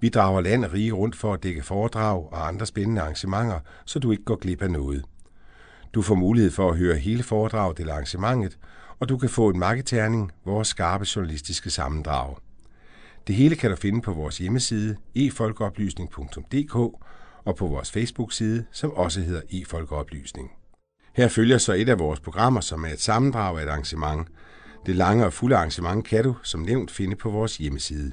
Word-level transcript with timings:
Vi 0.00 0.08
drager 0.08 0.40
land 0.40 0.64
og 0.64 0.72
rige 0.72 0.92
rundt 0.92 1.16
for 1.16 1.34
at 1.34 1.42
dække 1.42 1.62
foredrag 1.62 2.32
og 2.32 2.48
andre 2.48 2.66
spændende 2.66 3.00
arrangementer, 3.00 3.60
så 3.84 3.98
du 3.98 4.10
ikke 4.10 4.24
går 4.24 4.36
glip 4.36 4.62
af 4.62 4.70
noget. 4.70 5.04
Du 5.94 6.02
får 6.02 6.14
mulighed 6.14 6.50
for 6.50 6.70
at 6.70 6.76
høre 6.76 6.96
hele 6.96 7.22
foredraget 7.22 7.80
eller 7.80 7.92
arrangementet, 7.92 8.58
og 9.00 9.08
du 9.08 9.18
kan 9.18 9.28
få 9.28 9.48
en 9.48 9.58
marketerning, 9.58 10.32
vores 10.44 10.68
skarpe 10.68 11.06
journalistiske 11.16 11.70
sammendrag. 11.70 12.36
Det 13.26 13.34
hele 13.34 13.56
kan 13.56 13.70
du 13.70 13.76
finde 13.76 14.00
på 14.00 14.12
vores 14.12 14.38
hjemmeside 14.38 14.96
efolkeoplysning.dk 15.14 16.74
og 17.44 17.56
på 17.56 17.66
vores 17.66 17.90
Facebook-side, 17.90 18.64
som 18.72 18.90
også 18.90 19.20
hedder 19.20 19.42
efolkeoplysning. 19.50 20.50
Her 21.14 21.28
følger 21.28 21.58
så 21.58 21.72
et 21.72 21.88
af 21.88 21.98
vores 21.98 22.20
programmer, 22.20 22.60
som 22.60 22.84
er 22.84 22.88
et 22.88 23.00
sammendrag 23.00 23.58
af 23.58 23.62
et 23.62 23.68
arrangement. 23.68 24.28
Det 24.86 24.96
lange 24.96 25.26
og 25.26 25.32
fulde 25.32 25.56
arrangement 25.56 26.04
kan 26.04 26.24
du, 26.24 26.36
som 26.42 26.60
nævnt, 26.60 26.90
finde 26.90 27.16
på 27.16 27.30
vores 27.30 27.56
hjemmeside. 27.56 28.10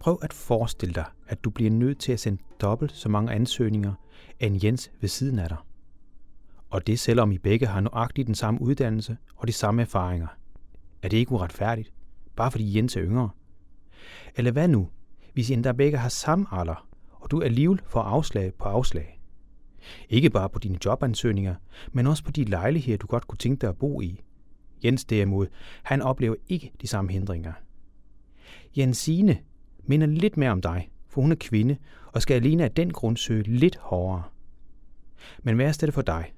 Prøv 0.00 0.18
at 0.22 0.32
forestille 0.32 0.94
dig, 0.94 1.04
at 1.26 1.44
du 1.44 1.50
bliver 1.50 1.70
nødt 1.70 1.98
til 1.98 2.12
at 2.12 2.20
sende 2.20 2.42
dobbelt 2.60 2.92
så 2.92 3.08
mange 3.08 3.32
ansøgninger 3.32 3.94
end 4.40 4.64
Jens 4.64 4.90
ved 5.00 5.08
siden 5.08 5.38
af 5.38 5.48
dig. 5.48 5.58
Og 6.70 6.86
det 6.86 7.00
selvom 7.00 7.32
I 7.32 7.38
begge 7.38 7.66
har 7.66 7.80
nøjagtigt 7.80 8.26
den 8.26 8.34
samme 8.34 8.62
uddannelse 8.62 9.16
og 9.36 9.48
de 9.48 9.52
samme 9.52 9.82
erfaringer. 9.82 10.26
Er 11.02 11.08
det 11.08 11.16
ikke 11.16 11.32
uretfærdigt? 11.32 11.92
Bare 12.36 12.50
fordi 12.50 12.76
Jens 12.76 12.96
er 12.96 13.02
yngre? 13.02 13.30
Eller 14.36 14.50
hvad 14.50 14.68
nu, 14.68 14.88
hvis 15.34 15.50
I 15.50 15.52
endda 15.52 15.72
begge 15.72 15.98
har 15.98 16.08
samme 16.08 16.46
alder, 16.52 16.88
og 17.10 17.30
du 17.30 17.42
alligevel 17.42 17.80
får 17.86 18.02
afslag 18.02 18.54
på 18.54 18.64
afslag? 18.64 19.20
Ikke 20.08 20.30
bare 20.30 20.48
på 20.48 20.58
dine 20.58 20.78
jobansøgninger, 20.84 21.54
men 21.92 22.06
også 22.06 22.24
på 22.24 22.30
de 22.30 22.44
lejligheder, 22.44 22.98
du 22.98 23.06
godt 23.06 23.26
kunne 23.26 23.38
tænke 23.38 23.60
dig 23.60 23.68
at 23.68 23.76
bo 23.78 24.00
i. 24.00 24.20
Jens 24.84 25.04
derimod, 25.04 25.46
han 25.82 26.02
oplever 26.02 26.34
ikke 26.48 26.72
de 26.80 26.86
samme 26.86 27.12
hindringer. 27.12 27.52
Jensine 28.76 29.38
minder 29.90 30.06
lidt 30.06 30.36
mere 30.36 30.50
om 30.50 30.60
dig, 30.60 30.90
for 31.08 31.20
hun 31.20 31.32
er 31.32 31.36
kvinde 31.40 31.76
og 32.06 32.22
skal 32.22 32.34
alene 32.34 32.64
af 32.64 32.70
den 32.70 32.92
grund 32.92 33.16
søge 33.16 33.42
lidt 33.42 33.76
hårdere. 33.76 34.22
Men 35.42 35.58
værst 35.58 35.82
er 35.82 35.86
det 35.86 35.94
for 35.94 36.02
dig, 36.02 36.32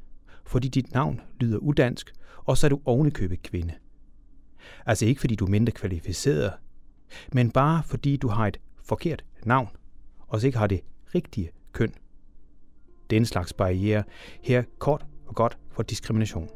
fordi 0.44 0.68
dit 0.68 0.92
navn 0.92 1.20
lyder 1.40 1.58
udansk, 1.58 2.12
og 2.36 2.58
så 2.58 2.66
er 2.66 2.68
du 2.68 2.80
ovenikøbet 2.84 3.42
kvinde. 3.42 3.74
Altså 4.86 5.06
ikke 5.06 5.20
fordi 5.20 5.34
du 5.34 5.44
er 5.44 5.50
mindre 5.50 5.72
kvalificeret, 5.72 6.52
men 7.32 7.50
bare 7.50 7.82
fordi 7.82 8.16
du 8.16 8.28
har 8.28 8.46
et 8.46 8.60
forkert 8.84 9.24
navn, 9.44 9.68
og 10.18 10.40
så 10.40 10.46
ikke 10.46 10.58
har 10.58 10.66
det 10.66 10.80
rigtige 11.14 11.50
køn. 11.72 11.94
Den 13.10 13.26
slags 13.26 13.52
barriere 13.52 14.04
her 14.42 14.62
kort 14.78 15.06
og 15.26 15.34
godt 15.34 15.58
for 15.70 15.82
diskrimination. 15.82 16.48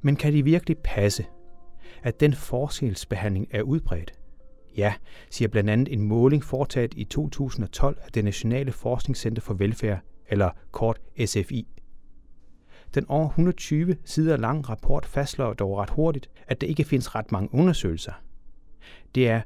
Men 0.00 0.16
kan 0.16 0.32
de 0.32 0.42
virkelig 0.42 0.78
passe, 0.78 1.26
at 2.02 2.20
den 2.20 2.34
forskelsbehandling 2.34 3.48
er 3.50 3.62
udbredt? 3.62 4.12
Ja, 4.76 4.94
siger 5.30 5.48
blandt 5.48 5.70
andet 5.70 5.92
en 5.92 6.02
måling 6.02 6.44
foretaget 6.44 6.94
i 6.96 7.04
2012 7.04 7.98
af 8.04 8.12
det 8.12 8.24
Nationale 8.24 8.72
Forskningscenter 8.72 9.42
for 9.42 9.54
Velfærd, 9.54 10.00
eller 10.28 10.50
kort 10.70 11.00
SFI. 11.26 11.66
Den 12.94 13.04
over 13.08 13.28
120 13.28 13.96
sider 14.04 14.36
lange 14.36 14.62
rapport 14.62 15.06
fastslår 15.06 15.52
dog 15.52 15.78
ret 15.78 15.90
hurtigt, 15.90 16.30
at 16.46 16.60
der 16.60 16.66
ikke 16.66 16.84
findes 16.84 17.14
ret 17.14 17.32
mange 17.32 17.48
undersøgelser. 17.52 18.12
Det 19.14 19.28
er, 19.28 19.40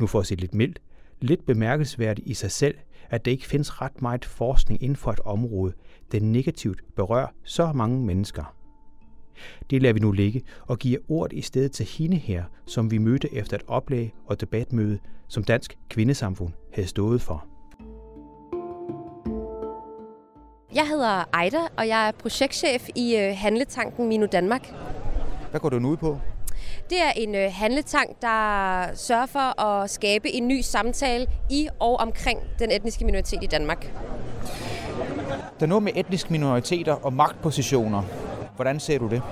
nu 0.00 0.06
for 0.06 0.20
at 0.20 0.26
sige 0.26 0.40
lidt 0.40 0.54
mildt, 0.54 0.80
lidt 1.20 1.46
bemærkelsesværdigt 1.46 2.28
i 2.28 2.34
sig 2.34 2.50
selv, 2.50 2.74
at 3.10 3.24
der 3.24 3.30
ikke 3.30 3.46
findes 3.46 3.82
ret 3.82 4.02
meget 4.02 4.24
forskning 4.24 4.82
inden 4.82 4.96
for 4.96 5.12
et 5.12 5.20
område, 5.20 5.72
der 6.12 6.20
negativt 6.20 6.80
berører 6.96 7.28
så 7.44 7.72
mange 7.72 8.06
mennesker. 8.06 8.57
Det 9.70 9.82
lader 9.82 9.92
vi 9.92 10.00
nu 10.00 10.12
ligge 10.12 10.42
og 10.66 10.78
giver 10.78 10.98
ordet 11.08 11.38
i 11.38 11.42
stedet 11.42 11.72
til 11.72 11.86
hende 11.86 12.16
her, 12.16 12.44
som 12.66 12.90
vi 12.90 12.98
mødte 12.98 13.34
efter 13.34 13.56
et 13.56 13.62
oplæg 13.66 14.14
og 14.26 14.40
debatmøde, 14.40 14.98
som 15.28 15.44
Dansk 15.44 15.78
Kvindesamfund 15.88 16.52
havde 16.72 16.88
stået 16.88 17.22
for. 17.22 17.46
Jeg 20.74 20.88
hedder 20.88 21.24
Ejda, 21.34 21.58
og 21.76 21.88
jeg 21.88 22.08
er 22.08 22.12
projektchef 22.12 22.88
i 22.94 23.16
øh, 23.16 23.36
Handletanken 23.36 24.08
Minu 24.08 24.26
Danmark. 24.32 24.74
Hvad 25.50 25.60
går 25.60 25.68
du 25.68 25.78
nu 25.78 25.88
ud 25.88 25.96
på? 25.96 26.18
Det 26.90 27.00
er 27.00 27.10
en 27.16 27.34
øh, 27.34 27.52
handletank, 27.52 28.22
der 28.22 28.94
sørger 28.94 29.26
for 29.26 29.60
at 29.60 29.90
skabe 29.90 30.28
en 30.30 30.48
ny 30.48 30.60
samtale 30.60 31.26
i 31.50 31.68
og 31.80 31.96
omkring 31.96 32.40
den 32.58 32.70
etniske 32.70 33.04
minoritet 33.04 33.42
i 33.42 33.46
Danmark. 33.46 33.92
Der 35.60 35.64
er 35.64 35.66
noget 35.66 35.82
med 35.82 35.92
etniske 35.96 36.32
minoriteter 36.32 36.92
og 36.92 37.12
magtpositioner. 37.12 38.02
Hvordan 38.58 38.80
ser 38.80 38.98
du 38.98 39.08
det? 39.08 39.22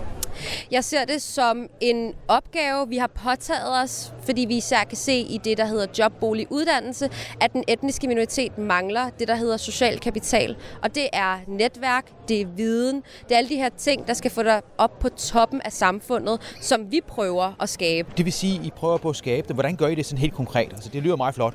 Jeg 0.70 0.84
ser 0.84 1.04
det 1.04 1.22
som 1.22 1.68
en 1.80 2.14
opgave, 2.28 2.88
vi 2.88 2.96
har 2.96 3.06
påtaget 3.06 3.82
os, 3.82 4.12
fordi 4.24 4.44
vi 4.48 4.56
især 4.56 4.84
kan 4.84 4.96
se 4.96 5.12
i 5.12 5.40
det, 5.44 5.58
der 5.58 5.64
hedder 5.64 5.86
jobbolig 5.98 6.46
uddannelse, 6.50 7.10
at 7.40 7.52
den 7.52 7.64
etniske 7.68 8.08
minoritet 8.08 8.58
mangler 8.58 9.10
det, 9.18 9.28
der 9.28 9.34
hedder 9.34 9.56
social 9.56 9.98
kapital. 9.98 10.56
Og 10.82 10.94
det 10.94 11.08
er 11.12 11.38
netværk, 11.46 12.28
det 12.28 12.40
er 12.40 12.46
viden, 12.46 13.02
det 13.28 13.34
er 13.34 13.38
alle 13.38 13.48
de 13.48 13.56
her 13.56 13.68
ting, 13.68 14.06
der 14.06 14.14
skal 14.14 14.30
få 14.30 14.42
dig 14.42 14.62
op 14.78 14.98
på 14.98 15.08
toppen 15.08 15.60
af 15.60 15.72
samfundet, 15.72 16.56
som 16.60 16.92
vi 16.92 17.00
prøver 17.06 17.52
at 17.60 17.68
skabe. 17.68 18.12
Det 18.16 18.24
vil 18.24 18.32
sige, 18.32 18.60
I 18.64 18.70
prøver 18.70 18.98
på 18.98 19.08
at 19.08 19.16
skabe 19.16 19.48
det. 19.48 19.56
Hvordan 19.56 19.76
gør 19.76 19.86
I 19.86 19.94
det 19.94 20.06
sådan 20.06 20.18
helt 20.18 20.34
konkret? 20.34 20.72
Altså, 20.72 20.90
det 20.92 21.02
lyder 21.02 21.16
meget 21.16 21.34
flot. 21.34 21.54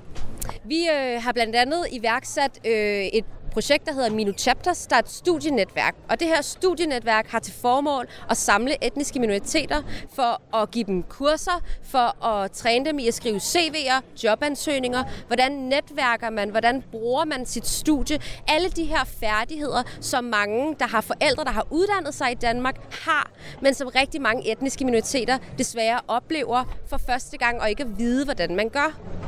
Vi 0.66 0.90
øh, 0.90 1.22
har 1.22 1.32
blandt 1.32 1.56
andet 1.56 1.88
iværksat 1.92 2.60
øh, 2.66 3.06
et 3.06 3.26
projekt, 3.52 3.86
der 3.86 3.94
hedder 3.94 4.10
Minu 4.10 4.32
Chapters, 4.32 4.88
der 4.88 4.96
er 4.96 5.00
et 5.00 5.10
studienetværk. 5.10 5.96
Og 6.10 6.20
det 6.20 6.28
her 6.28 6.42
studienetværk 6.42 7.28
har 7.28 7.40
til 7.40 7.54
formål 7.54 8.08
at 8.30 8.38
samle 8.38 8.86
etniske 8.86 9.20
minoriteter 9.20 9.82
for 10.14 10.58
at 10.58 10.72
give 10.72 10.84
dem 10.84 11.04
kurser, 11.04 11.64
for 11.84 12.26
at 12.26 12.52
træne 12.52 12.86
dem 12.86 13.00
i 13.00 13.08
at 13.08 13.14
skrive 13.14 13.38
CV'er, 13.38 14.02
jobansøgninger, 14.24 15.04
hvordan 15.28 15.52
netværker 15.52 16.30
man, 16.30 16.50
hvordan 16.50 16.84
bruger 16.92 17.26
man 17.26 17.46
sit 17.46 17.68
studie. 17.68 18.20
Alle 18.48 18.70
de 18.70 18.84
her 18.84 19.04
færdigheder, 19.04 19.84
som 20.02 20.24
mange, 20.24 20.76
der 20.80 20.88
har 20.88 21.02
forældre, 21.02 21.44
der 21.44 21.52
har 21.52 21.68
uddannet 21.70 22.14
sig 22.14 22.32
i 22.32 22.36
Danmark, 22.36 22.76
har, 23.06 23.32
men 23.62 23.74
som 23.74 23.88
rigtig 23.88 24.22
mange 24.22 24.52
etniske 24.52 24.86
minoriteter 24.86 25.38
desværre 25.58 26.00
oplever 26.08 26.64
for 26.88 26.98
første 26.98 27.38
gang 27.38 27.62
og 27.62 27.70
ikke 27.70 27.84
at 27.84 28.00
vide, 28.00 28.26
hvordan 28.26 28.56
man 28.56 28.70
gør. 28.70 29.21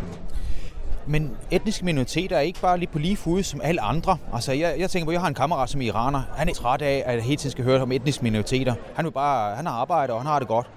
Men 1.07 1.31
etniske 1.51 1.85
minoriteter 1.85 2.37
er 2.37 2.41
ikke 2.41 2.59
bare 2.61 2.77
lige 2.77 2.89
på 2.91 2.99
lige 2.99 3.17
fod 3.17 3.43
som 3.43 3.61
alle 3.63 3.81
andre. 3.81 4.17
Altså, 4.33 4.51
jeg, 4.51 4.75
jeg 4.79 4.89
tænker 4.89 5.05
på, 5.05 5.11
at 5.11 5.13
jeg 5.13 5.21
har 5.21 5.27
en 5.27 5.33
kammerat 5.33 5.69
som 5.69 5.81
iraner. 5.81 6.21
Han 6.35 6.49
er 6.49 6.53
træt 6.53 6.81
af, 6.81 7.03
at 7.05 7.23
hele 7.23 7.35
tiden 7.37 7.51
skal 7.51 7.63
høre 7.63 7.81
om 7.81 7.91
etniske 7.91 8.23
minoriteter. 8.23 8.75
Han, 8.95 9.05
vil 9.05 9.11
bare, 9.11 9.55
han 9.55 9.65
har 9.65 9.73
arbejde, 9.73 10.13
og 10.13 10.19
han 10.19 10.27
har 10.27 10.39
det 10.39 10.47
godt. 10.47 10.67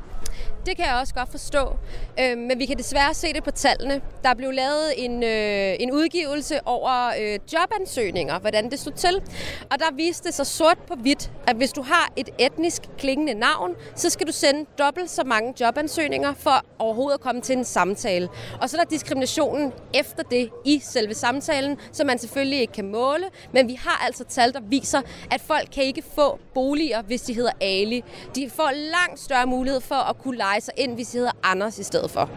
Det 0.67 0.77
kan 0.77 0.87
jeg 0.87 0.95
også 1.01 1.15
godt 1.15 1.31
forstå. 1.31 1.77
Øh, 2.21 2.39
men 2.39 2.59
vi 2.59 2.67
kan 2.67 2.79
desværre 2.79 3.15
se 3.15 3.33
det 3.33 3.45
på 3.45 3.51
tallene. 3.51 4.01
Der 4.25 4.35
blev 4.35 4.51
lavet 4.53 5.05
en, 5.05 5.23
øh, 5.23 5.77
en 5.81 5.93
udgivelse 5.93 6.67
over 6.67 7.13
øh, 7.21 7.39
jobansøgninger, 7.53 8.39
hvordan 8.39 8.71
det 8.71 8.79
stod 8.79 8.93
til. 8.93 9.23
Og 9.71 9.79
der 9.79 9.95
viste 9.97 10.27
det 10.27 10.35
sig 10.35 10.47
sort 10.47 10.79
på 10.89 10.95
hvidt, 10.95 11.31
at 11.47 11.57
hvis 11.57 11.73
du 11.73 11.83
har 11.83 12.13
et 12.17 12.29
etnisk 12.39 12.83
klingende 12.99 13.35
navn, 13.35 13.75
så 13.95 14.11
skal 14.11 14.27
du 14.27 14.33
sende 14.33 14.67
dobbelt 14.79 15.11
så 15.11 15.25
mange 15.25 15.55
jobansøgninger 15.61 16.35
for 16.35 16.65
overhovedet 16.79 17.15
at 17.15 17.21
komme 17.21 17.41
til 17.41 17.57
en 17.57 17.65
samtale. 17.65 18.29
Og 18.61 18.71
så 18.71 18.77
er 18.77 18.81
der 18.81 18.91
diskriminationen 18.91 19.73
efter 19.95 20.23
det 20.23 20.51
i 20.65 20.81
selve 20.85 21.15
samtalen, 21.15 21.79
som 21.93 22.07
man 22.07 22.19
selvfølgelig 22.19 22.61
ikke 22.61 22.73
kan 22.73 22.91
måle. 22.91 23.25
Men 23.53 23.69
vi 23.69 23.75
har 23.75 24.05
altså 24.07 24.25
tal, 24.25 24.53
der 24.53 24.61
viser, 24.61 25.01
at 25.31 25.41
folk 25.41 25.69
kan 25.75 25.85
ikke 25.85 26.03
få 26.15 26.39
boliger, 26.55 27.03
hvis 27.03 27.23
de 27.23 27.35
hedder 27.35 27.53
Ali. 27.61 28.05
De 28.35 28.51
får 28.51 28.71
langt 28.71 29.21
større 29.21 29.47
mulighed 29.47 29.81
for 29.81 29.95
at 30.09 30.19
kunne 30.19 30.37
lege 30.37 30.61
sig 30.61 30.75
ind, 30.77 30.95
hvis 30.95 31.09
de 31.09 31.19
hedder 31.19 31.33
Anders 31.43 31.79
i 31.79 31.83
stedet 31.83 32.11
for. 32.11 32.31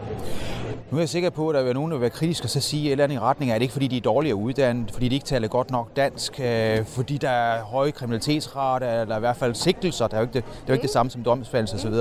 Nu 0.90 0.96
er 0.96 1.00
jeg 1.00 1.08
sikker 1.08 1.30
på, 1.30 1.48
at 1.48 1.54
der 1.54 1.62
vil 1.62 1.74
nogen, 1.74 1.90
der 1.90 1.96
vil 1.96 2.00
være 2.00 2.10
kritisk 2.10 2.44
og 2.44 2.50
så 2.50 2.60
sige 2.60 2.86
et 2.86 2.92
eller 2.92 3.04
andet 3.04 3.16
i 3.16 3.18
retning 3.18 3.50
af, 3.50 3.54
at 3.54 3.60
det 3.60 3.64
ikke 3.64 3.72
fordi, 3.72 3.88
de 3.88 3.96
er 3.96 4.00
dårligere 4.00 4.36
uddannet, 4.36 4.90
fordi 4.92 5.08
de 5.08 5.14
ikke 5.14 5.26
taler 5.26 5.48
godt 5.48 5.70
nok 5.70 5.96
dansk, 5.96 6.40
øh, 6.40 6.86
fordi 6.86 7.18
der 7.18 7.30
er 7.30 7.62
høje 7.62 7.90
kriminalitetsrate, 7.90 8.86
eller 8.86 9.16
i 9.16 9.20
hvert 9.20 9.36
fald 9.36 9.54
sigtelser. 9.54 10.08
Der 10.08 10.16
er 10.16 10.20
jo 10.20 10.26
ikke 10.26 10.34
det, 10.34 10.44
det, 10.44 10.52
er 10.52 10.64
jo 10.68 10.72
ikke 10.72 10.82
det 10.82 10.90
samme 10.90 11.10
som 11.10 11.24
domsfældelse 11.24 11.76
osv. 11.76 11.92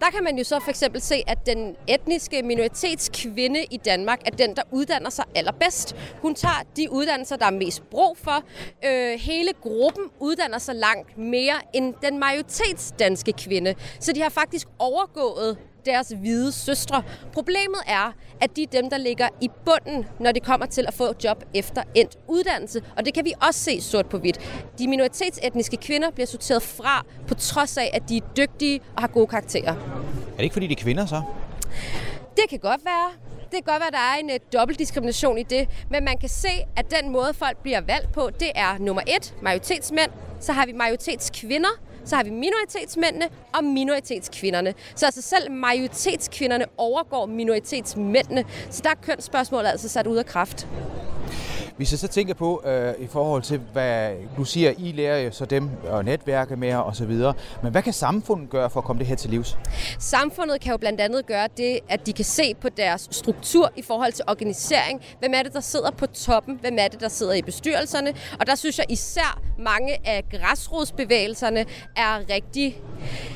Der 0.00 0.10
kan 0.14 0.24
man 0.24 0.38
jo 0.38 0.44
så 0.44 0.60
for 0.60 0.70
eksempel 0.70 1.00
se, 1.00 1.22
at 1.26 1.46
den 1.46 1.76
etniske 1.88 2.42
minoritetskvinde 2.42 3.64
i 3.70 3.76
Danmark 3.76 4.20
er 4.26 4.30
den, 4.30 4.56
der 4.56 4.62
uddanner 4.70 5.10
sig 5.10 5.24
allerbedst. 5.34 5.96
Hun 6.22 6.34
tager 6.34 6.62
de 6.76 6.92
uddannelser, 6.92 7.36
der 7.36 7.46
er 7.46 7.50
mest 7.50 7.90
brug 7.90 8.16
for. 8.18 8.42
Øh, 8.86 9.20
hele 9.20 9.50
gruppen 9.62 10.04
uddanner 10.20 10.58
sig 10.58 10.74
langt 10.74 11.18
mere 11.18 11.54
end 11.72 11.94
den 12.02 12.18
majoritetsdanske 12.18 13.32
kvinde. 13.32 13.74
Så 14.00 14.12
de 14.12 14.20
har 14.22 14.30
faktisk 14.30 14.68
overgået 14.78 15.56
deres 15.86 16.08
hvide 16.08 16.52
søstre. 16.52 17.02
Problemet 17.32 17.80
er, 17.86 18.12
at 18.40 18.56
de 18.56 18.62
er 18.62 18.66
dem, 18.66 18.90
der 18.90 18.98
ligger 18.98 19.28
i 19.40 19.50
bunden, 19.64 20.06
når 20.20 20.32
det 20.32 20.42
kommer 20.42 20.66
til 20.66 20.84
at 20.88 20.94
få 20.94 21.14
job 21.24 21.44
efter 21.54 21.82
endt 21.94 22.16
uddannelse. 22.28 22.82
Og 22.96 23.04
det 23.04 23.14
kan 23.14 23.24
vi 23.24 23.32
også 23.48 23.60
se 23.60 23.80
sort 23.80 24.06
på 24.06 24.18
hvidt. 24.18 24.38
De 24.78 24.88
minoritetsetniske 24.88 25.76
kvinder 25.76 26.10
bliver 26.10 26.26
sorteret 26.26 26.62
fra, 26.62 27.04
på 27.28 27.34
trods 27.34 27.76
af, 27.76 27.90
at 27.92 28.08
de 28.08 28.16
er 28.16 28.20
dygtige 28.36 28.80
og 28.96 29.02
har 29.02 29.08
gode 29.08 29.26
karakterer. 29.26 29.72
Er 29.72 30.36
det 30.36 30.42
ikke, 30.42 30.52
fordi 30.52 30.66
de 30.66 30.72
er 30.72 30.82
kvinder 30.82 31.06
så? 31.06 31.22
Det 32.36 32.44
kan 32.50 32.58
godt 32.58 32.84
være. 32.84 33.10
Det 33.44 33.64
kan 33.64 33.72
godt 33.72 33.80
være, 33.80 33.86
at 33.86 33.92
der 33.92 33.98
er 33.98 34.16
en 34.20 34.30
uh, 34.30 34.36
dobbelt 34.52 34.78
diskrimination 34.78 35.38
i 35.38 35.42
det, 35.42 35.68
men 35.90 36.04
man 36.04 36.18
kan 36.18 36.28
se, 36.28 36.48
at 36.76 36.86
den 36.90 37.12
måde, 37.12 37.34
folk 37.34 37.56
bliver 37.56 37.80
valgt 37.80 38.12
på, 38.12 38.30
det 38.40 38.50
er 38.54 38.78
nummer 38.78 39.02
et, 39.16 39.34
majoritetsmænd, 39.42 40.10
så 40.40 40.52
har 40.52 40.66
vi 40.66 40.72
majoritetskvinder, 40.72 41.68
så 42.04 42.16
har 42.16 42.24
vi 42.24 42.30
minoritetsmændene 42.30 43.28
og 43.54 43.64
minoritetskvinderne. 43.64 44.74
Så 44.96 45.06
altså 45.06 45.22
selv 45.22 45.50
majoritetskvinderne 45.50 46.64
overgår 46.76 47.26
minoritetsmændene. 47.26 48.44
Så 48.70 48.80
der 48.84 48.90
er 48.90 48.94
kønsspørgsmålet 49.02 49.68
altså 49.68 49.88
sat 49.88 50.06
ud 50.06 50.16
af 50.16 50.26
kraft. 50.26 50.66
Hvis 51.76 51.92
jeg 51.92 51.98
så 51.98 52.08
tænker 52.08 52.34
på, 52.34 52.62
øh, 52.66 52.94
i 52.98 53.06
forhold 53.06 53.42
til, 53.42 53.60
hvad 53.72 54.12
du 54.36 54.44
siger, 54.44 54.72
I 54.78 54.92
lærer 54.92 55.18
jo 55.18 55.30
så 55.30 55.44
dem 55.44 55.70
og 55.88 56.04
netværke 56.04 56.56
med 56.56 56.74
og 56.74 56.96
så 56.96 57.04
videre. 57.04 57.34
Men 57.62 57.72
hvad 57.72 57.82
kan 57.82 57.92
samfundet 57.92 58.50
gøre 58.50 58.70
for 58.70 58.80
at 58.80 58.86
komme 58.86 59.00
det 59.00 59.06
her 59.06 59.16
til 59.16 59.30
livs? 59.30 59.58
Samfundet 59.98 60.60
kan 60.60 60.70
jo 60.70 60.76
blandt 60.76 61.00
andet 61.00 61.26
gøre 61.26 61.48
det, 61.56 61.78
at 61.88 62.06
de 62.06 62.12
kan 62.12 62.24
se 62.24 62.54
på 62.54 62.68
deres 62.68 63.08
struktur 63.10 63.72
i 63.76 63.82
forhold 63.82 64.12
til 64.12 64.24
organisering. 64.28 65.00
Hvem 65.18 65.32
er 65.34 65.42
det, 65.42 65.52
der 65.52 65.60
sidder 65.60 65.90
på 65.90 66.06
toppen? 66.06 66.58
Hvem 66.60 66.76
er 66.78 66.88
det, 66.88 67.00
der 67.00 67.08
sidder 67.08 67.32
i 67.32 67.42
bestyrelserne? 67.42 68.14
Og 68.40 68.46
der 68.46 68.54
synes 68.54 68.78
jeg 68.78 68.86
især 68.88 69.40
mange 69.58 70.08
af 70.08 70.24
græsrodsbevægelserne 70.30 71.64
er 71.96 72.18
rigtig 72.34 72.82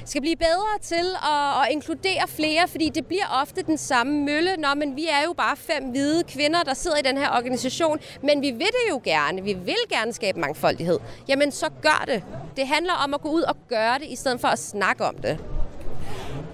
skal 0.08 0.20
blive 0.20 0.36
bedre 0.36 0.78
til 0.82 1.06
at, 1.22 1.62
at 1.62 1.72
inkludere 1.72 2.28
flere, 2.28 2.68
fordi 2.68 2.88
det 2.88 3.06
bliver 3.06 3.40
ofte 3.42 3.62
den 3.62 3.78
samme 3.78 4.24
mølle. 4.24 4.56
Nå, 4.56 4.68
men 4.76 4.96
vi 4.96 5.06
er 5.10 5.22
jo 5.26 5.32
bare 5.32 5.56
fem 5.56 5.84
hvide 5.90 6.24
kvinder, 6.24 6.62
der 6.62 6.74
sidder 6.74 6.96
i 6.96 7.02
den 7.02 7.18
her 7.18 7.30
organisation, 7.30 7.98
men 8.22 8.42
vi 8.42 8.50
vil 8.50 8.60
det 8.60 8.90
jo 8.90 9.00
gerne. 9.04 9.42
Vi 9.42 9.52
vil 9.52 9.76
gerne 9.90 10.12
skabe 10.12 10.40
mangfoldighed. 10.40 10.98
Jamen, 11.28 11.52
så 11.52 11.66
gør 11.82 12.04
det. 12.06 12.22
Det 12.56 12.66
handler 12.66 12.92
om 13.04 13.14
at 13.14 13.20
gå 13.20 13.28
ud 13.28 13.42
og 13.42 13.56
gøre 13.68 13.98
det, 13.98 14.06
i 14.08 14.16
stedet 14.16 14.40
for 14.40 14.48
at 14.48 14.58
snakke 14.58 15.04
om 15.04 15.14
det. 15.14 15.38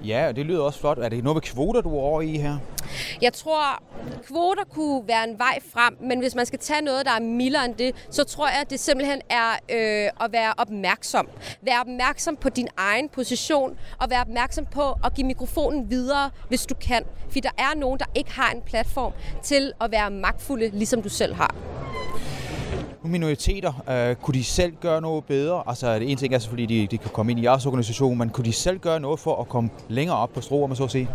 Ja, 0.05 0.29
og 0.29 0.37
det 0.37 0.47
lyder 0.47 0.63
også 0.63 0.81
flot. 0.81 0.99
Er 0.99 1.09
det 1.09 1.25
noget 1.25 1.37
med 1.37 1.43
kvoter, 1.43 1.81
du 1.81 1.97
er 1.97 2.01
over 2.01 2.21
i 2.21 2.37
her? 2.37 2.57
Jeg 3.23 3.33
tror, 3.33 3.83
kvoter 4.23 4.65
kunne 4.75 5.09
være 5.09 5.29
en 5.29 5.39
vej 5.39 5.59
frem, 5.73 5.97
men 6.01 6.19
hvis 6.19 6.35
man 6.35 6.47
skal 6.47 6.59
tage 6.59 6.81
noget, 6.83 7.07
der 7.07 7.13
er 7.13 7.21
mildere 7.21 7.65
end 7.65 7.75
det, 7.75 8.07
så 8.11 8.25
tror 8.25 8.49
jeg, 8.49 8.61
at 8.61 8.71
det 8.71 8.81
simpelthen 8.81 9.21
er 9.31 9.51
øh, 9.51 10.25
at 10.25 10.33
være 10.33 10.55
opmærksom. 10.57 11.29
Være 11.63 11.81
opmærksom 11.81 12.37
på 12.37 12.49
din 12.49 12.69
egen 12.77 13.09
position, 13.09 13.79
og 14.01 14.11
være 14.11 14.21
opmærksom 14.21 14.67
på 14.67 14.93
at 15.05 15.15
give 15.15 15.27
mikrofonen 15.27 15.91
videre, 15.91 16.31
hvis 16.49 16.67
du 16.67 16.75
kan. 16.75 17.05
For 17.31 17.41
der 17.41 17.51
er 17.59 17.75
nogen, 17.77 17.99
der 17.99 18.07
ikke 18.15 18.33
har 18.33 18.51
en 18.51 18.63
platform 18.63 19.13
til 19.43 19.73
at 19.81 19.91
være 19.91 20.11
magtfulde, 20.11 20.69
ligesom 20.69 21.03
du 21.03 21.09
selv 21.09 21.35
har 21.35 21.55
minoriteter, 23.09 23.73
øh, 23.91 24.17
kunne 24.17 24.35
de 24.35 24.45
selv 24.45 24.73
gøre 24.81 25.01
noget 25.01 25.25
bedre? 25.25 25.63
Altså, 25.67 25.95
det 25.95 26.11
ene 26.11 26.17
ting 26.17 26.35
er 26.35 26.39
selvfølgelig, 26.39 26.81
de, 26.81 26.87
de 26.97 26.99
kan 26.99 27.11
komme 27.11 27.33
ind 27.33 27.41
i 27.41 27.45
jeres 27.45 27.67
organisation, 27.67 28.19
men 28.19 28.31
kunne 28.31 28.45
de 28.45 28.53
selv 28.53 28.79
gøre 28.79 29.01
noget 29.01 29.21
for 29.21 29.41
at 29.41 29.49
komme 29.49 29.71
længere 29.89 30.17
op 30.17 30.33
på 30.33 30.41
strå, 30.41 30.67
man 30.67 30.77
så 30.77 30.85
at 30.85 30.91
sige? 30.91 31.09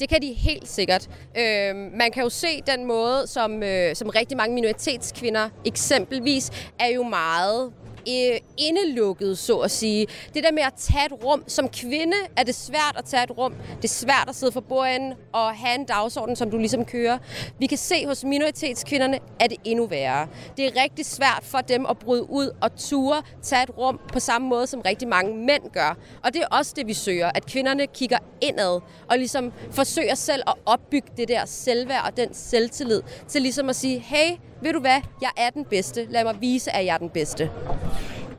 Det 0.00 0.08
kan 0.08 0.22
de 0.22 0.32
helt 0.32 0.68
sikkert. 0.68 1.08
Øh, 1.38 1.74
man 1.74 2.10
kan 2.12 2.22
jo 2.22 2.28
se 2.28 2.62
den 2.66 2.84
måde, 2.84 3.26
som, 3.26 3.62
øh, 3.62 3.96
som 3.96 4.08
rigtig 4.08 4.36
mange 4.36 4.54
minoritetskvinder 4.54 5.48
eksempelvis 5.64 6.50
er 6.78 6.88
jo 6.88 7.02
meget 7.02 7.72
øh, 8.08 8.40
indelukket, 8.58 9.38
så 9.38 9.58
at 9.58 9.70
sige. 9.70 10.06
Det 10.34 10.44
der 10.44 10.52
med 10.52 10.62
at 10.62 10.74
tage 10.76 11.06
et 11.06 11.24
rum. 11.24 11.44
Som 11.46 11.68
kvinde 11.68 12.16
er 12.36 12.42
det 12.42 12.54
svært 12.54 12.94
at 12.98 13.04
tage 13.04 13.22
et 13.22 13.38
rum. 13.38 13.54
Det 13.76 13.84
er 13.84 13.88
svært 13.88 14.24
at 14.28 14.34
sidde 14.34 14.52
for 14.52 14.60
bordenden 14.60 15.14
og 15.32 15.54
have 15.56 15.74
en 15.74 15.84
dagsorden, 15.84 16.36
som 16.36 16.50
du 16.50 16.58
ligesom 16.58 16.84
kører. 16.84 17.18
Vi 17.58 17.66
kan 17.66 17.78
se 17.78 18.06
hos 18.06 18.24
minoritetskvinderne, 18.24 19.18
at 19.40 19.50
det 19.50 19.58
endnu 19.64 19.86
værre. 19.86 20.28
Det 20.56 20.66
er 20.66 20.82
rigtig 20.82 21.06
svært 21.06 21.40
for 21.42 21.58
dem 21.58 21.86
at 21.86 21.98
bryde 21.98 22.30
ud 22.30 22.50
og 22.60 22.76
ture, 22.76 23.22
tage 23.42 23.62
et 23.62 23.70
rum 23.78 24.00
på 24.12 24.20
samme 24.20 24.48
måde, 24.48 24.66
som 24.66 24.80
rigtig 24.80 25.08
mange 25.08 25.36
mænd 25.36 25.70
gør. 25.72 25.98
Og 26.24 26.34
det 26.34 26.42
er 26.42 26.46
også 26.46 26.72
det, 26.76 26.86
vi 26.86 26.94
søger, 26.94 27.30
at 27.34 27.46
kvinderne 27.46 27.86
kigger 27.86 28.18
indad 28.40 28.80
og 29.10 29.18
ligesom 29.18 29.52
forsøger 29.70 30.14
selv 30.14 30.42
at 30.46 30.54
opbygge 30.66 31.08
det 31.16 31.28
der 31.28 31.44
selvværd 31.44 32.06
og 32.06 32.16
den 32.16 32.34
selvtillid 32.34 33.02
til 33.28 33.42
ligesom 33.42 33.68
at 33.68 33.76
sige, 33.76 33.98
hey, 33.98 34.30
ved 34.64 34.72
du 34.72 34.80
hvad, 34.80 35.00
jeg 35.20 35.30
er 35.36 35.50
den 35.50 35.64
bedste. 35.64 36.06
Lad 36.10 36.24
mig 36.24 36.36
vise, 36.40 36.72
at 36.72 36.86
jeg 36.86 36.94
er 36.94 36.98
den 36.98 37.10
bedste. 37.10 37.50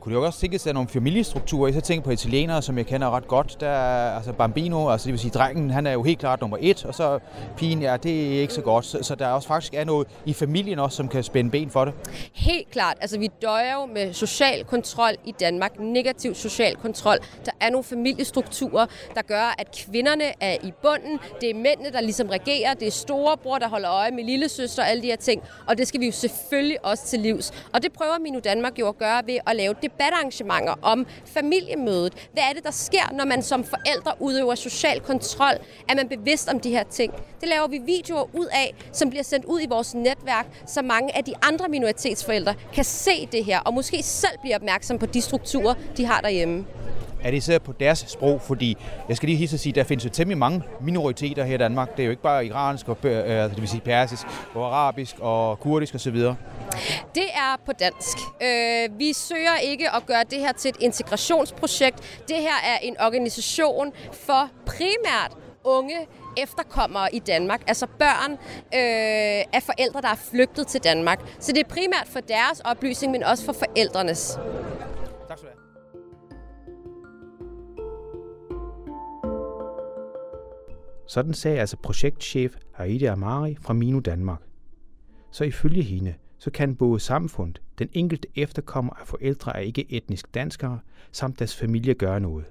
Kunne 0.06 0.16
du 0.16 0.24
også 0.24 0.40
tænke 0.40 0.58
sig 0.58 0.72
nogle 0.74 0.88
familiestrukturer? 0.88 1.72
Jeg 1.72 1.82
tænker 1.82 2.04
på 2.04 2.10
italienere, 2.10 2.62
som 2.62 2.78
jeg 2.78 2.86
kender 2.86 3.10
ret 3.10 3.28
godt. 3.28 3.60
Der 3.60 3.68
er, 3.68 4.16
altså 4.16 4.32
Bambino, 4.32 4.90
altså 4.90 5.04
det 5.04 5.12
vil 5.12 5.20
sige 5.20 5.30
drengen, 5.30 5.70
han 5.70 5.86
er 5.86 5.92
jo 5.92 6.02
helt 6.02 6.18
klart 6.18 6.40
nummer 6.40 6.56
et, 6.60 6.84
og 6.84 6.94
så 6.94 7.18
pigen, 7.56 7.82
ja, 7.82 7.96
det 7.96 8.36
er 8.36 8.40
ikke 8.40 8.54
så 8.54 8.60
godt. 8.60 8.84
Så, 8.84 8.98
så 9.02 9.14
der 9.14 9.26
er 9.26 9.32
også 9.32 9.48
faktisk 9.48 9.74
er 9.74 9.84
noget 9.84 10.08
i 10.26 10.32
familien 10.32 10.78
også, 10.78 10.96
som 10.96 11.08
kan 11.08 11.22
spænde 11.22 11.50
ben 11.50 11.70
for 11.70 11.84
det. 11.84 11.94
Helt 12.32 12.70
klart. 12.70 12.96
Altså 13.00 13.18
vi 13.18 13.30
døjer 13.42 13.74
jo 13.74 13.86
med 13.86 14.12
social 14.12 14.64
kontrol 14.64 15.12
i 15.24 15.34
Danmark. 15.40 15.80
Negativ 15.80 16.34
social 16.34 16.76
kontrol. 16.76 17.16
Der 17.44 17.52
er 17.60 17.70
nogle 17.70 17.84
familiestrukturer, 17.84 18.86
der 19.14 19.22
gør, 19.22 19.54
at 19.58 19.84
kvinderne 19.86 20.24
er 20.40 20.56
i 20.62 20.72
bunden. 20.82 21.18
Det 21.40 21.50
er 21.50 21.54
mændene, 21.54 21.92
der 21.92 22.00
ligesom 22.00 22.28
regerer. 22.28 22.74
Det 22.74 22.86
er 22.86 22.92
storebror, 22.92 23.58
der 23.58 23.68
holder 23.68 23.90
øje 23.90 24.10
med 24.10 24.24
lillesøster 24.24 24.82
og 24.82 24.90
alle 24.90 25.02
de 25.02 25.06
her 25.06 25.16
ting. 25.16 25.42
Og 25.66 25.78
det 25.78 25.88
skal 25.88 26.00
vi 26.00 26.06
jo 26.06 26.12
selvfølgelig 26.12 26.84
også 26.84 27.06
til 27.06 27.20
livs. 27.20 27.52
Og 27.72 27.82
det 27.82 27.92
prøver 27.92 28.18
Minu 28.18 28.40
Danmark 28.44 28.78
jo 28.78 28.88
at 28.88 28.98
gøre 28.98 29.22
ved 29.26 29.38
at 29.46 29.56
lave 29.56 29.74
det 29.82 29.92
debatarrangementer 29.96 30.74
om 30.82 31.06
familiemødet. 31.24 32.28
Hvad 32.32 32.42
er 32.42 32.52
det, 32.54 32.64
der 32.64 32.70
sker, 32.70 33.12
når 33.12 33.24
man 33.24 33.42
som 33.42 33.64
forældre 33.64 34.12
udøver 34.20 34.54
social 34.54 35.00
kontrol? 35.00 35.54
Er 35.88 35.94
man 35.94 36.08
bevidst 36.08 36.48
om 36.48 36.60
de 36.60 36.70
her 36.70 36.82
ting? 36.82 37.14
Det 37.40 37.48
laver 37.48 37.66
vi 37.66 37.78
videoer 37.78 38.24
ud 38.34 38.46
af, 38.46 38.74
som 38.92 39.10
bliver 39.10 39.22
sendt 39.22 39.44
ud 39.44 39.60
i 39.60 39.66
vores 39.66 39.94
netværk, 39.94 40.46
så 40.66 40.82
mange 40.82 41.16
af 41.16 41.24
de 41.24 41.32
andre 41.42 41.68
minoritetsforældre 41.68 42.54
kan 42.72 42.84
se 42.84 43.28
det 43.32 43.44
her, 43.44 43.60
og 43.60 43.74
måske 43.74 44.02
selv 44.02 44.38
blive 44.42 44.54
opmærksom 44.54 44.98
på 44.98 45.06
de 45.06 45.20
strukturer, 45.20 45.74
de 45.96 46.04
har 46.04 46.20
derhjemme 46.20 46.66
er 47.26 47.30
det 47.30 47.36
især 47.36 47.58
på 47.58 47.72
deres 47.72 48.04
sprog, 48.08 48.40
fordi 48.40 48.76
jeg 49.08 49.16
skal 49.16 49.26
lige 49.26 49.36
hilse 49.36 49.54
at 49.54 49.60
sige, 49.60 49.72
der 49.72 49.84
findes 49.84 50.04
jo 50.04 50.10
temmelig 50.10 50.38
mange 50.38 50.62
minoriteter 50.80 51.44
her 51.44 51.54
i 51.54 51.58
Danmark. 51.58 51.96
Det 51.96 52.02
er 52.02 52.04
jo 52.04 52.10
ikke 52.10 52.22
bare 52.22 52.46
iransk, 52.46 52.88
og, 52.88 52.98
øh, 53.02 53.10
det 53.50 53.60
vil 53.60 53.68
sige 53.68 53.80
persisk, 53.80 54.26
og 54.54 54.66
arabisk 54.66 55.16
og 55.20 55.60
kurdisk 55.60 55.94
osv. 55.94 56.16
Det 57.14 57.28
er 57.34 57.60
på 57.66 57.72
dansk. 57.72 58.18
Øh, 58.42 58.98
vi 58.98 59.12
søger 59.12 59.56
ikke 59.56 59.90
at 59.90 60.06
gøre 60.06 60.24
det 60.30 60.38
her 60.38 60.52
til 60.52 60.68
et 60.68 60.76
integrationsprojekt. 60.80 62.22
Det 62.28 62.36
her 62.36 62.56
er 62.64 62.78
en 62.82 62.96
organisation 63.00 63.92
for 64.12 64.48
primært 64.66 65.32
unge 65.64 65.96
efterkommere 66.36 67.14
i 67.14 67.18
Danmark, 67.18 67.62
altså 67.66 67.86
børn 67.98 68.32
øh, 68.32 69.44
af 69.52 69.62
forældre, 69.62 70.00
der 70.00 70.08
er 70.08 70.20
flygtet 70.30 70.66
til 70.66 70.84
Danmark. 70.84 71.20
Så 71.38 71.52
det 71.52 71.60
er 71.60 71.68
primært 71.68 72.06
for 72.06 72.20
deres 72.20 72.60
oplysning, 72.60 73.12
men 73.12 73.22
også 73.22 73.44
for 73.44 73.52
forældrenes. 73.52 74.38
Tak 75.28 75.38
skal 75.38 75.48
du 75.48 75.54
have. 75.54 75.65
Sådan 81.06 81.34
sagde 81.34 81.60
altså 81.60 81.76
projektchef 81.76 82.56
Heidi 82.78 83.04
Amari 83.04 83.56
fra 83.60 83.74
Minu 83.74 84.00
Danmark. 84.00 84.42
Så 85.30 85.44
ifølge 85.44 85.82
hende, 85.82 86.14
så 86.38 86.50
kan 86.50 86.76
både 86.76 87.00
samfundet, 87.00 87.62
den 87.78 87.88
enkelte 87.92 88.28
efterkommer 88.34 88.92
af 88.92 89.06
forældre 89.06 89.56
af 89.56 89.64
ikke 89.64 89.92
etnisk 89.92 90.34
danskere, 90.34 90.78
samt 91.12 91.38
deres 91.38 91.56
familie 91.56 91.94
gøre 91.94 92.20
noget. 92.20 92.44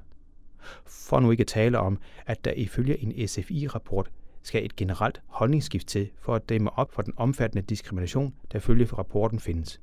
For 0.86 1.20
nu 1.20 1.32
ikke 1.32 1.42
at 1.42 1.48
tale 1.48 1.80
om, 1.80 2.00
at 2.26 2.46
der 2.46 2.52
ifølge 2.52 3.04
en 3.04 3.28
SFI-rapport 3.28 4.12
skal 4.44 4.66
et 4.66 4.76
generelt 4.76 5.22
holdningsskift 5.26 5.88
til 5.88 6.10
for 6.20 6.36
at 6.36 6.50
dæmme 6.50 6.80
op 6.80 6.94
for 6.94 7.02
den 7.02 7.14
omfattende 7.18 7.62
diskrimination, 7.62 8.34
der 8.52 8.60
følge 8.60 8.88
for 8.88 8.98
rapporten 8.98 9.40
findes. 9.40 9.82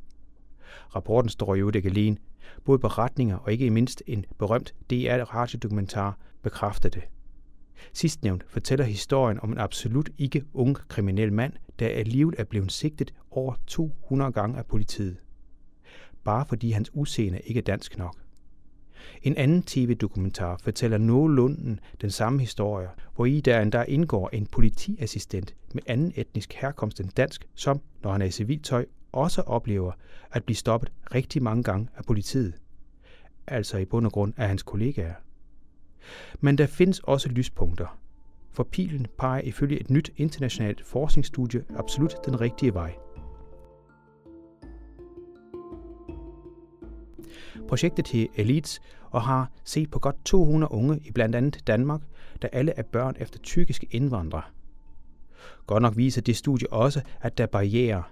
Rapporten 0.97 1.29
står 1.29 1.55
jo 1.55 1.71
ikke 1.75 1.89
alene. 1.89 2.17
Både 2.65 2.79
beretninger 2.79 3.37
og 3.37 3.53
ikke 3.53 3.71
mindst 3.71 4.03
en 4.07 4.25
berømt 4.39 4.75
DR-radiodokumentar 4.91 6.19
bekræfter 6.43 6.89
det. 6.89 7.03
Sidstnævnt 7.93 8.45
fortæller 8.49 8.85
historien 8.85 9.41
om 9.41 9.53
en 9.53 9.59
absolut 9.59 10.11
ikke 10.19 10.45
ung 10.55 10.77
kriminel 10.89 11.33
mand, 11.33 11.53
der 11.79 11.89
alligevel 11.89 12.35
er 12.39 12.45
blevet 12.45 12.73
sigtet 12.73 13.15
over 13.31 13.55
200 13.67 14.33
gange 14.33 14.59
af 14.59 14.67
politiet. 14.67 15.17
Bare 16.25 16.47
fordi 16.47 16.71
hans 16.71 16.95
udseende 16.95 17.41
ikke 17.41 17.59
er 17.59 17.65
dansk 17.65 17.99
nok. 17.99 18.17
En 19.23 19.37
anden 19.37 19.63
tv-dokumentar 19.63 20.61
fortæller 20.63 20.99
nogenlunde 20.99 21.79
den 22.01 22.11
samme 22.11 22.41
historie, 22.41 22.89
hvor 23.15 23.27
i 23.27 23.41
der 23.41 23.61
endda 23.61 23.83
indgår 23.83 24.31
en 24.33 24.47
politiassistent 24.47 25.55
med 25.75 25.83
anden 25.87 26.13
etnisk 26.17 26.53
herkomst 26.53 27.01
end 27.01 27.11
dansk, 27.11 27.49
som, 27.55 27.81
når 28.03 28.13
han 28.13 28.23
er 28.23 28.27
i 28.27 28.31
civiltøj, 28.31 28.87
også 29.13 29.41
oplever 29.41 29.93
at 30.33 30.45
blive 30.45 30.57
stoppet 30.57 30.93
rigtig 31.15 31.43
mange 31.43 31.63
gange 31.63 31.89
af 31.97 32.05
politiet. 32.05 32.55
Altså 33.47 33.79
i 33.79 33.85
bund 33.85 34.07
og 34.07 34.13
grund 34.13 34.35
af 34.37 34.49
hans 34.49 34.63
kollegaer. 34.63 35.15
Men 36.41 36.59
der 36.59 36.67
findes 36.67 36.99
også 36.99 37.29
lyspunkter, 37.29 37.99
for 38.53 38.63
pilen 38.63 39.07
peger 39.19 39.41
ifølge 39.41 39.81
et 39.81 39.91
nyt 39.91 40.11
internationalt 40.17 40.87
forskningsstudie 40.87 41.65
absolut 41.77 42.15
den 42.27 42.41
rigtige 42.41 42.75
vej. 42.75 42.95
Projektet 47.69 48.05
til 48.05 48.29
Elites 48.35 48.81
og 49.11 49.23
har 49.23 49.51
set 49.65 49.91
på 49.91 49.99
godt 49.99 50.25
200 50.25 50.73
unge 50.73 51.01
i 51.05 51.11
blandt 51.11 51.35
andet 51.35 51.67
Danmark, 51.67 52.01
der 52.43 52.49
alle 52.53 52.73
er 52.77 52.83
børn 52.83 53.17
efter 53.19 53.39
tyrkiske 53.39 53.87
indvandrere. 53.91 54.43
Godt 55.67 55.83
nok 55.83 55.97
viser 55.97 56.21
det 56.21 56.37
studie 56.37 56.73
også, 56.73 57.01
at 57.21 57.39
der 57.39 57.45
er 57.45 57.49
barriere, 57.49 58.03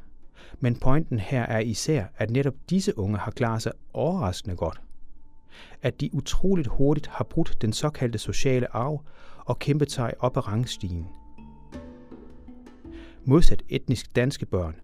men 0.61 0.77
pointen 0.77 1.19
her 1.19 1.43
er 1.43 1.59
især, 1.59 2.05
at 2.17 2.31
netop 2.31 2.55
disse 2.71 2.99
unge 2.99 3.19
har 3.19 3.31
klaret 3.31 3.63
sig 3.63 3.73
overraskende 3.93 4.57
godt. 4.57 4.81
At 5.83 6.01
de 6.01 6.11
utroligt 6.13 6.69
hurtigt 6.69 7.07
har 7.07 7.25
brudt 7.25 7.63
den 7.63 7.73
såkaldte 7.73 8.19
sociale 8.19 8.77
arv 8.77 9.05
og 9.39 9.59
kæmpet 9.59 9.93
sig 9.93 10.15
op 10.19 10.37
ad 10.37 10.49
rangstigen. 10.49 11.07
Modsat 13.25 13.63
etnisk 13.69 14.17
danske 14.17 14.47
børn, 14.47 14.77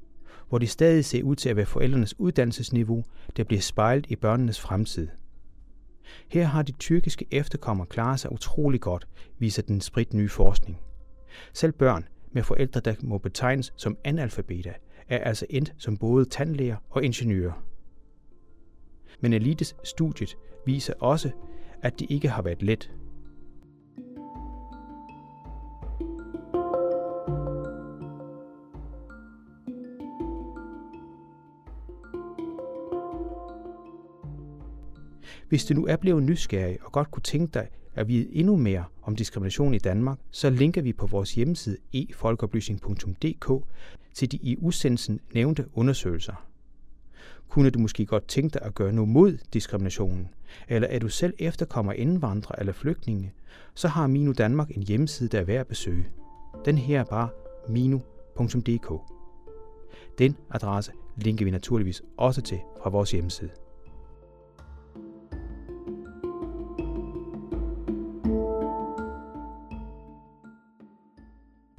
hvor 0.48 0.58
de 0.58 0.66
stadig 0.66 1.04
ser 1.04 1.22
ud 1.22 1.36
til 1.36 1.48
at 1.48 1.56
være 1.56 1.66
forældrenes 1.66 2.20
uddannelsesniveau, 2.20 3.04
der 3.36 3.44
bliver 3.44 3.60
spejlet 3.60 4.06
i 4.08 4.16
børnenes 4.16 4.60
fremtid. 4.60 5.08
Her 6.28 6.44
har 6.44 6.62
de 6.62 6.72
tyrkiske 6.72 7.26
efterkommere 7.30 7.86
klaret 7.86 8.20
sig 8.20 8.32
utrolig 8.32 8.80
godt, 8.80 9.08
viser 9.38 9.62
den 9.62 9.80
sprit 9.80 10.14
nye 10.14 10.28
forskning. 10.28 10.78
Selv 11.52 11.72
børn 11.72 12.08
med 12.32 12.42
forældre, 12.42 12.80
der 12.80 12.94
må 13.02 13.18
betegnes 13.18 13.72
som 13.76 13.96
analfabeter, 14.04 14.72
er 15.08 15.18
altså 15.18 15.46
endt 15.50 15.74
som 15.78 15.96
både 15.96 16.24
tandlæger 16.24 16.76
og 16.90 17.04
ingeniører. 17.04 17.65
Men 19.20 19.32
Elites 19.32 19.76
studiet 19.84 20.36
viser 20.66 20.94
også, 21.00 21.30
at 21.82 22.00
det 22.00 22.06
ikke 22.10 22.28
har 22.28 22.42
været 22.42 22.62
let. 22.62 22.90
Hvis 35.48 35.64
du 35.64 35.74
nu 35.74 35.86
er 35.86 35.96
blevet 35.96 36.22
nysgerrig 36.22 36.78
og 36.82 36.92
godt 36.92 37.10
kunne 37.10 37.22
tænke 37.22 37.54
dig 37.54 37.68
at 37.94 38.08
vide 38.08 38.34
endnu 38.34 38.56
mere 38.56 38.84
om 39.02 39.16
diskrimination 39.16 39.74
i 39.74 39.78
Danmark, 39.78 40.18
så 40.30 40.50
linker 40.50 40.82
vi 40.82 40.92
på 40.92 41.06
vores 41.06 41.34
hjemmeside 41.34 41.76
e-folkeoplysning.dk 41.94 43.64
til 44.14 44.32
de 44.32 44.36
i 44.36 44.56
udsendelsen 44.56 45.20
nævnte 45.34 45.66
undersøgelser. 45.74 46.46
Kunne 47.48 47.70
du 47.70 47.78
måske 47.78 48.06
godt 48.06 48.28
tænke 48.28 48.54
dig 48.54 48.62
at 48.62 48.74
gøre 48.74 48.92
noget 48.92 49.08
mod 49.08 49.38
diskriminationen, 49.52 50.28
eller 50.68 50.88
er 50.88 50.98
du 50.98 51.08
selv 51.08 51.34
efterkommer 51.38 51.92
indvandrere 51.92 52.60
eller 52.60 52.72
flygtninge, 52.72 53.32
så 53.74 53.88
har 53.88 54.06
Minu 54.06 54.32
Danmark 54.32 54.70
en 54.70 54.82
hjemmeside, 54.82 55.28
der 55.28 55.40
er 55.40 55.44
værd 55.44 55.60
at 55.60 55.66
besøge. 55.66 56.06
Den 56.64 56.78
her 56.78 57.00
er 57.00 57.04
bare 57.04 57.28
minu.dk. 57.68 58.92
Den 60.18 60.36
adresse 60.50 60.92
linker 61.16 61.44
vi 61.44 61.50
naturligvis 61.50 62.02
også 62.16 62.42
til 62.42 62.58
fra 62.82 62.90
vores 62.90 63.10
hjemmeside. 63.10 63.50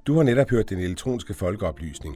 Du 0.08 0.16
har 0.16 0.24
netop 0.24 0.50
hørt 0.50 0.70
den 0.70 0.80
elektroniske 0.80 1.34
folkeoplysning. 1.34 2.16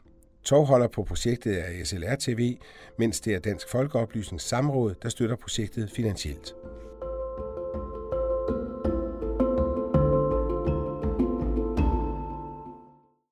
Tovholder 0.43 0.87
på 0.87 1.03
projektet 1.03 1.59
er 1.59 1.85
SLR 1.85 2.15
TV, 2.15 2.57
mens 2.97 3.19
det 3.19 3.33
er 3.35 3.39
Dansk 3.39 3.69
Folkeoplysnings 3.69 4.43
Samråd, 4.43 4.95
der 5.01 5.09
støtter 5.09 5.35
projektet 5.35 5.91
finansielt. 5.91 6.55